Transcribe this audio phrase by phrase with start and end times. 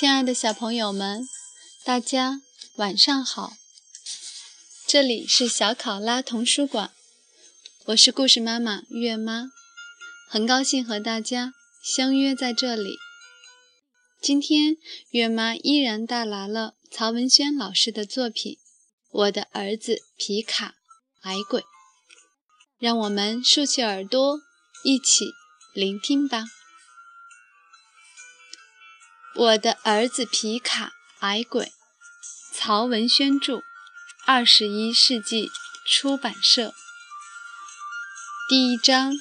[0.00, 1.28] 亲爱的小朋友们，
[1.84, 2.40] 大家
[2.76, 3.54] 晚上好！
[4.86, 6.92] 这里是小考拉童书馆，
[7.86, 9.50] 我是故事妈妈月妈，
[10.28, 11.52] 很高兴和大家
[11.82, 12.96] 相约在这里。
[14.22, 14.76] 今天
[15.10, 18.52] 月妈依然带来了曹文轩老师的作品
[19.10, 20.76] 《我的儿子皮卡
[21.22, 21.62] 矮鬼》，
[22.78, 24.38] 让我们竖起耳朵，
[24.84, 25.24] 一起
[25.74, 26.44] 聆听吧。
[29.38, 31.72] 我的儿子皮卡矮鬼，
[32.52, 33.62] 曹文轩著，
[34.26, 35.48] 二十一世纪
[35.86, 36.74] 出版社。
[38.48, 39.14] 第一章，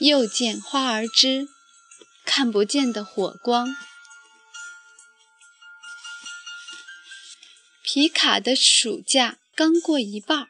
[0.00, 1.46] 又见花儿枝，
[2.24, 3.76] 看不见的火光。
[7.84, 10.48] 皮卡的暑假刚过一半，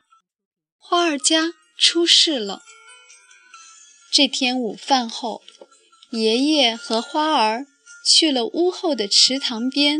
[0.79, 2.63] 花儿家出事了。
[4.11, 5.43] 这天午饭后，
[6.09, 7.67] 爷爷和花儿。
[8.05, 9.99] 去了屋后的池塘边，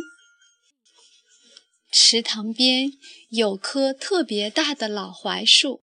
[1.91, 2.91] 池塘边
[3.31, 5.83] 有棵特别大的老槐树，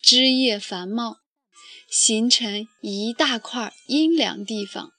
[0.00, 1.18] 枝叶繁茂，
[1.90, 4.92] 形成一大块阴凉地方。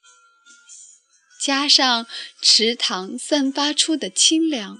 [1.41, 2.05] 加上
[2.41, 4.77] 池塘散发出的清凉，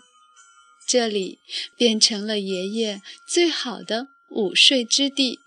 [0.88, 1.40] 这里
[1.76, 5.40] 变成了爷爷最好的午睡之地。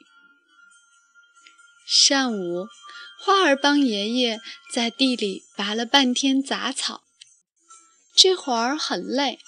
[1.86, 2.66] 上午。
[3.22, 4.40] 花儿帮爷爷
[4.72, 7.04] 在地里拔了半天杂草，
[8.16, 9.38] 这会儿很累，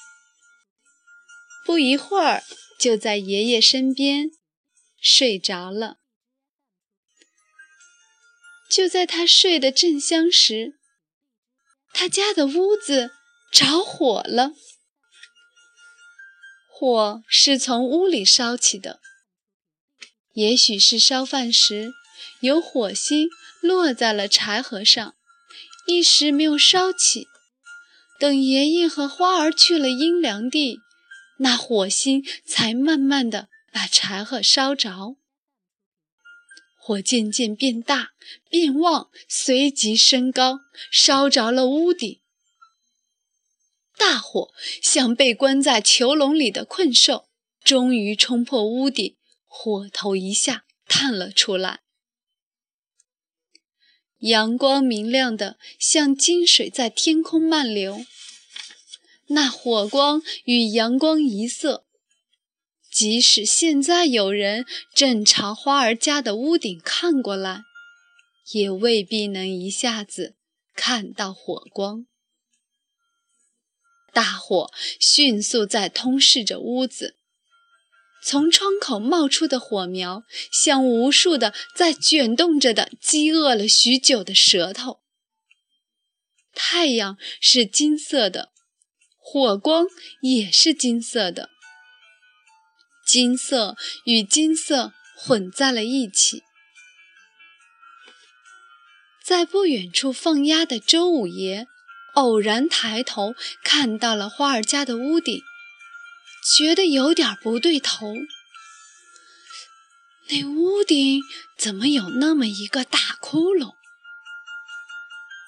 [1.64, 2.44] 不一会儿
[2.78, 4.30] 就在爷爷身边
[5.00, 5.96] 睡着了。
[8.68, 10.78] 就在他睡得正香时，
[11.94, 13.12] 他家的屋子
[13.50, 14.52] 着火了。
[16.68, 19.00] 火是从屋里烧起的，
[20.34, 21.92] 也许是烧饭时
[22.40, 23.30] 有火星。
[23.62, 25.14] 落在了柴禾上，
[25.86, 27.28] 一时没有烧起。
[28.18, 30.80] 等爷爷和花儿去了阴凉地，
[31.38, 35.16] 那火星才慢慢的把柴禾烧着。
[36.76, 38.10] 火渐渐变大、
[38.50, 42.20] 变旺，随即升高，烧着了屋顶。
[43.96, 47.28] 大火像被关在囚笼里的困兽，
[47.62, 51.82] 终于冲破屋顶，火头一下探了出来。
[54.22, 58.04] 阳光明亮的，像金水在天空漫流。
[59.28, 61.84] 那火光与阳光一色，
[62.90, 67.62] 即使现在有人正朝花儿家的屋顶看过来，
[68.52, 70.36] 也未必能一下子
[70.74, 72.06] 看到火光。
[74.12, 77.16] 大火迅速在通视着屋子。
[78.24, 80.22] 从窗口冒出的火苗，
[80.52, 85.00] 像无数的在卷动着的饥饿了许久的舌头。
[86.54, 88.52] 太阳是金色的，
[89.18, 89.86] 火光
[90.20, 91.50] 也是金色的，
[93.06, 96.44] 金色与金色混在了一起。
[99.24, 101.66] 在不远处放鸭的周五爷
[102.14, 103.34] 偶然抬头
[103.64, 105.42] 看到了花儿家的屋顶。
[106.42, 108.14] 觉得有点不对头，
[110.28, 111.20] 那屋顶
[111.56, 113.74] 怎么有那么一个大窟窿？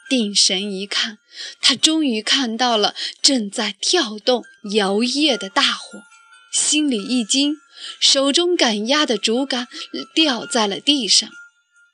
[0.08, 1.18] 定神一看，
[1.60, 4.44] 他终于看到了正在跳动
[4.74, 6.02] 摇曳的大火，
[6.52, 7.56] 心里一惊，
[7.98, 9.66] 手中赶鸭的竹竿
[10.14, 11.28] 掉在了地上，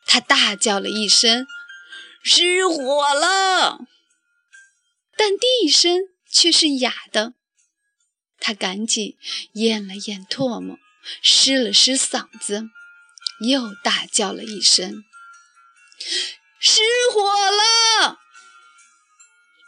[0.05, 1.47] 他大叫了一声
[2.23, 3.79] ：“失火了！”
[5.17, 6.01] 但地声
[6.31, 7.35] 却是哑的。
[8.41, 9.17] 他赶紧
[9.53, 10.79] 咽了咽唾沫，
[11.23, 12.71] 湿了湿嗓子，
[13.47, 15.05] 又大叫了一声
[16.59, 16.81] ：“失
[17.13, 18.19] 火了！”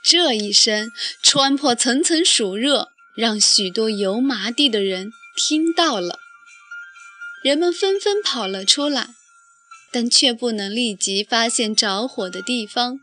[0.03, 0.91] 这一声
[1.23, 6.19] 穿破层层暑热，让许多油麻地的人听到了。
[7.45, 9.15] 人们纷纷跑了出来，
[9.91, 13.01] 但却不能立即发现着火的地方，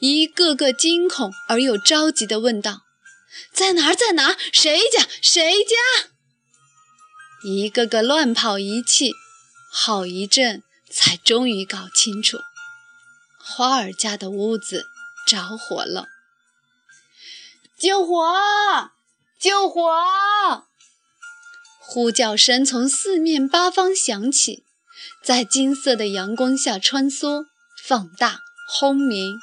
[0.00, 2.87] 一个个惊恐而又着急地问道。
[3.52, 3.94] 在哪儿？
[3.94, 4.36] 在哪儿？
[4.52, 5.06] 谁家？
[5.20, 6.10] 谁家？
[7.44, 9.12] 一个个乱跑一气，
[9.70, 12.38] 好一阵才终于搞清楚，
[13.38, 14.86] 花儿家的屋子
[15.26, 16.08] 着火了！
[17.78, 18.34] 救火！
[19.38, 20.64] 救火！
[21.78, 24.64] 呼叫声从四面八方响起，
[25.22, 27.46] 在金色的阳光下穿梭、
[27.84, 29.38] 放大、轰鸣。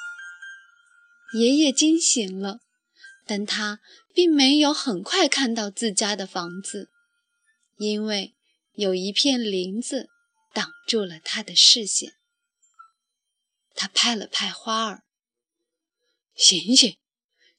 [1.34, 2.60] 爷爷惊醒了。
[3.26, 3.82] 但他
[4.14, 6.92] 并没有很快看到自家的房子，
[7.78, 8.36] 因为
[8.74, 10.10] 有一片林子
[10.54, 12.14] 挡住了他的视线。
[13.74, 15.04] 他拍了拍花儿
[16.34, 16.98] ：“醒醒，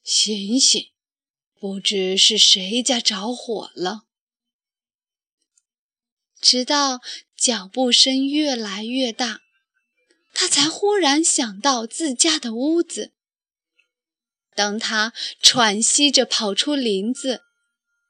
[0.01, 0.83] 醒醒，
[1.59, 4.05] 不知是谁家着火了。”
[6.39, 7.01] 直到
[7.35, 9.41] 脚步声越来越大，
[10.33, 13.13] 他才忽然想到自家的屋子。
[14.57, 17.41] 当他喘息着跑出林子，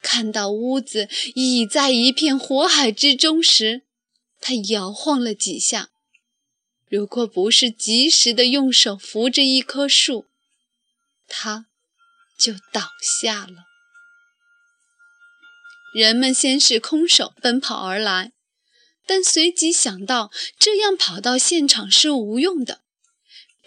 [0.01, 3.81] 看到屋子已在一片火海之中时，
[4.39, 5.89] 他摇晃了几下。
[6.87, 10.25] 如果不是及时的用手扶着一棵树，
[11.27, 11.65] 他
[12.39, 13.65] 就倒下了。
[15.93, 18.31] 人们先是空手奔跑而来，
[19.05, 22.83] 但随即想到这样跑到现场是无用的，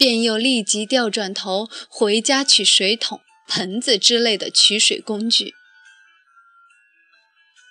[0.01, 5.53] 便又立即调转头回家取水桶、盆子之类的取水工具。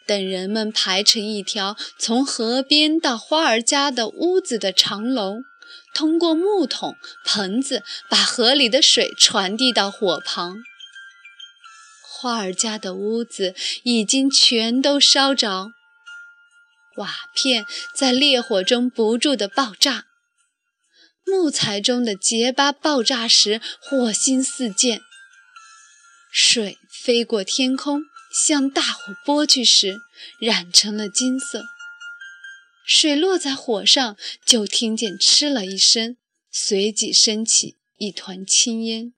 [0.05, 5.43] 等人们排成一条从河边到花儿家的屋子的长龙，
[5.95, 6.95] 通过木桶、
[7.25, 10.57] 盆子把河里的水传递到火旁。
[12.03, 15.71] 花儿家的屋子已经全都烧着，
[16.97, 17.65] 瓦片
[17.95, 20.05] 在烈火中不住地爆炸，
[21.25, 24.99] 木材中的结巴爆炸时火星四溅，
[26.31, 28.01] 水飞过天空
[28.31, 29.97] 向大火拨去时
[30.39, 31.63] 染成了金色。
[32.85, 36.17] 水落在火上，就听见嗤了一声，
[36.51, 39.13] 随即升起一团青烟。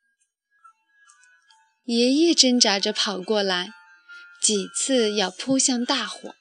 [1.86, 3.72] 爷爷挣扎着跑过来，
[4.42, 6.36] 几次要扑向大火，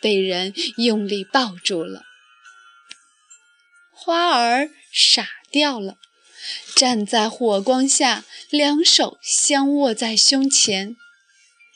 [0.00, 2.07] 被人用力抱住了。
[4.00, 5.96] 花儿傻掉了，
[6.76, 10.96] 站在火光下，两手相握在胸前，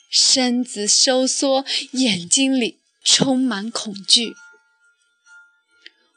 [0.09, 4.35] 身子收缩，眼睛里充满恐惧。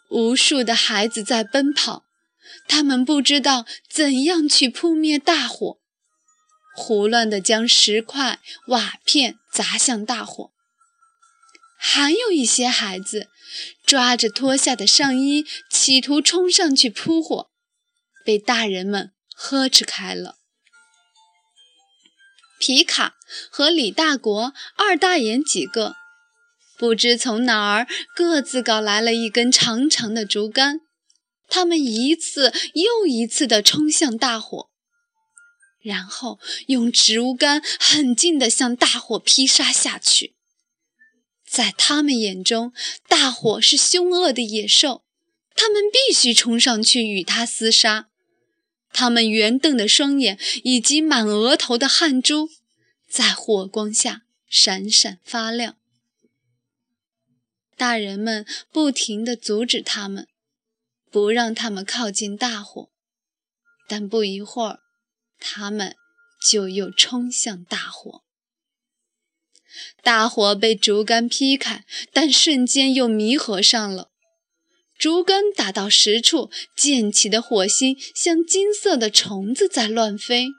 [0.08, 2.04] 无数的孩子在奔跑，
[2.68, 5.78] 他们不知道怎样去扑灭大火。
[6.76, 8.38] 胡乱地将石块、
[8.68, 10.52] 瓦片砸向大火，
[11.88, 13.28] 还有一些孩子
[13.86, 17.48] 抓着脱下的上衣，企图冲上去扑火，
[18.24, 20.36] 被大人们呵斥开了。
[22.58, 23.14] 皮卡
[23.50, 25.94] 和李大国、二大爷几个
[26.76, 27.86] 不知从哪儿
[28.16, 30.80] 各自搞来了一根长长的竹竿，
[31.48, 34.70] 他们一次又一次地冲向大火。
[35.80, 40.35] 然后用竹竿狠劲地向大火劈杀下去。
[41.56, 42.74] 在他们眼中，
[43.08, 45.06] 大火是凶恶的野兽，
[45.54, 48.10] 他们必须冲上去与它厮杀。
[48.92, 52.50] 他们圆瞪的双眼以及满额头的汗珠，
[53.08, 55.78] 在火光下闪闪发亮。
[57.74, 60.28] 大人们不停地阻止他们，
[61.10, 62.90] 不让他们靠近大火，
[63.88, 64.80] 但不一会儿。
[65.38, 65.96] 他们
[66.50, 68.25] 就又冲向大火，
[70.06, 74.12] 大火被竹竿劈开，但瞬间又弥合上了。
[74.96, 80.50] 竹竿打到实处，溅起的火星像金色的虫子在乱飞。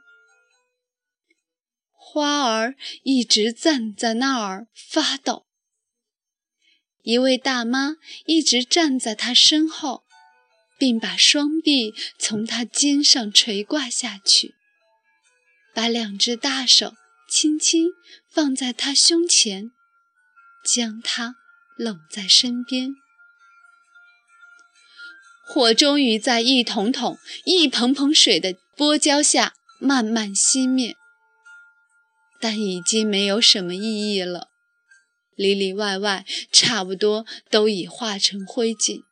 [1.94, 5.45] 花儿一直站在那儿发抖，
[7.04, 10.04] 一位大妈一直站在他身后，
[10.77, 14.56] 并把双臂从他肩上垂挂下去。
[15.73, 16.95] 把两只大手
[17.30, 17.90] 轻轻
[18.30, 19.72] 放在他胸前，
[20.64, 21.36] 将他
[21.76, 22.96] 拢在身边。
[25.46, 30.96] 火终于在一桶桶、一盆盆水的波浇下慢慢熄灭，
[32.40, 34.50] 但已经没有什么意义了。
[35.36, 39.04] 里里外外差不多都已化成灰烬。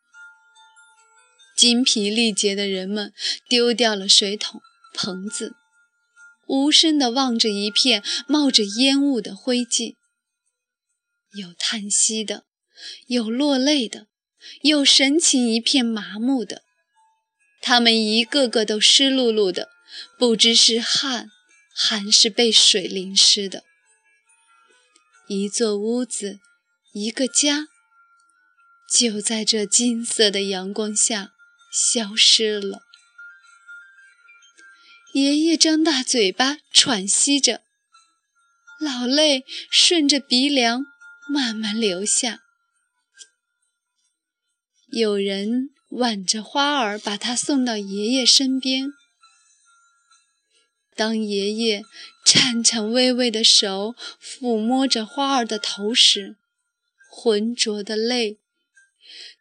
[1.54, 3.12] 精疲力竭的人们
[3.48, 4.60] 丢掉了水桶、
[4.94, 5.54] 盆子。
[6.46, 9.94] 无声地望着一片冒着烟雾的灰烬，
[11.32, 12.44] 有叹息的，
[13.06, 14.06] 有落泪的，
[14.62, 16.62] 有神情一片麻木的。
[17.60, 19.68] 他们一个个都湿漉漉的，
[20.18, 21.28] 不知是汗
[21.74, 23.64] 还是被水淋湿的。
[25.26, 26.38] 一座屋子，
[26.92, 27.66] 一个家，
[28.96, 31.32] 就在这金色的阳光下
[31.72, 32.85] 消失了。
[35.16, 37.62] 爷爷张大嘴巴喘息着，
[38.78, 40.84] 老泪顺着鼻梁
[41.32, 42.42] 慢慢流下。
[44.88, 48.90] 有人挽着花儿，把他送到爷爷身边。
[50.94, 51.82] 当爷爷
[52.26, 56.36] 颤颤巍巍的手抚摸着花儿的头时，
[57.10, 58.38] 浑浊的泪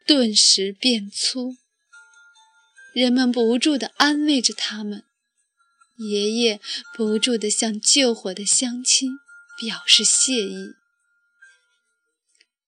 [0.07, 1.57] 顿时变粗。
[2.93, 5.03] 人们不住地安慰着他们。
[5.97, 6.59] 爷爷
[6.95, 9.11] 不住地向救火的乡亲
[9.57, 10.73] 表示谢意。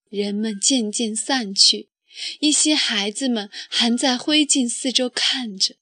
[0.08, 1.90] 人们渐渐散去，
[2.40, 5.76] 一些孩子们还在灰烬四周看着。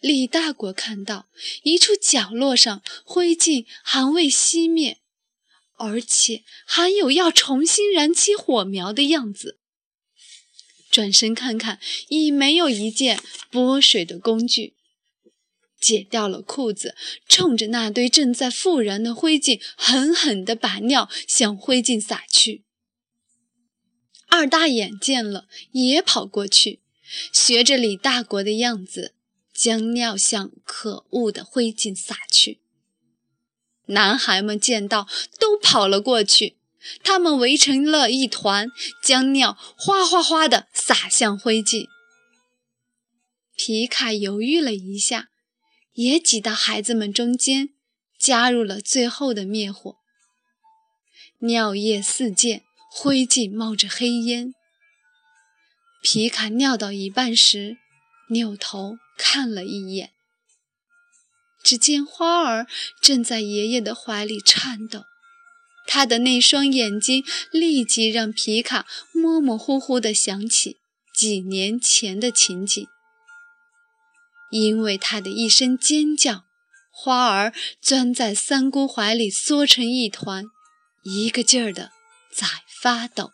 [0.00, 1.26] 李大国看到
[1.62, 4.98] 一处角落上灰烬还未熄灭，
[5.76, 9.58] 而且还有要重新燃起火苗的样子。
[10.90, 13.18] 转身看看，已没有一件
[13.50, 14.75] 拨水的工具。
[15.86, 16.96] 解掉了裤子，
[17.28, 22.64] 冲着那堆正在复燃的灰烬狠狠地把尿向灰烬撒去。
[24.26, 26.80] 二大眼见了，也跑过去，
[27.32, 29.14] 学着李大国的样子，
[29.54, 32.58] 将尿向可恶的灰烬撒去。
[33.86, 35.06] 男孩们见到，
[35.38, 36.56] 都跑了过去，
[37.04, 38.68] 他们围成了一团，
[39.00, 41.86] 将尿哗哗哗地洒向灰烬。
[43.54, 45.28] 皮卡犹豫了一下。
[45.96, 47.70] 也挤到孩子们中间，
[48.18, 49.96] 加入了最后的灭火。
[51.38, 54.52] 尿液四溅，灰烬冒着黑烟。
[56.02, 57.78] 皮卡尿到一半时，
[58.28, 60.12] 扭头看了一眼，
[61.64, 62.66] 只见花儿
[63.00, 65.04] 正在爷爷的怀里颤抖，
[65.86, 70.76] 他的那双眼睛立即让皮卡模模糊糊地想起
[71.14, 72.86] 几年前的情景。
[74.60, 76.44] 因为他的一声尖叫，
[76.90, 80.44] 花儿钻在三姑怀里缩成一团，
[81.02, 81.92] 一个劲儿的
[82.32, 82.46] 在
[82.80, 83.32] 发抖。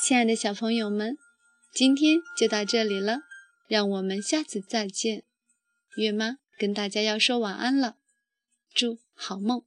[0.00, 1.16] 亲爱的小朋友们，
[1.72, 3.20] 今天就到这里了，
[3.68, 5.24] 让我们下次再见。
[5.96, 7.96] 月妈跟大家要说晚安了，
[8.72, 9.64] 祝好梦。